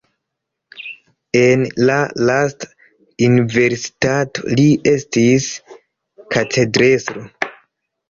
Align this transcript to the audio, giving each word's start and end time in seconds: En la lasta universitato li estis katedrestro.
En 1.41 1.65
la 1.89 1.97
lasta 2.31 2.71
universitato 3.29 4.57
li 4.63 4.69
estis 4.97 5.49
katedrestro. 6.39 7.33